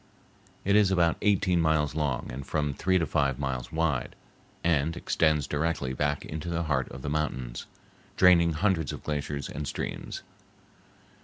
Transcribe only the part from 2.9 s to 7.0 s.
to five miles wide, and extends directly back into the heart